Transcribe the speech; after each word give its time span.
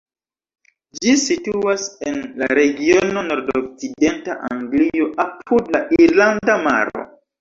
Ĝi 1.01 1.11
situas 1.23 1.83
en 2.11 2.17
la 2.41 2.47
regiono 2.59 3.23
nordokcidenta 3.27 4.39
Anglio, 4.49 5.11
apud 5.27 5.71
la 5.77 5.83
Irlanda 6.01 6.57
Maro. 6.69 7.07